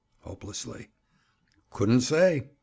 Hopelessly. 0.21 0.87
"Couldn't 1.69 2.01
say." 2.01 2.49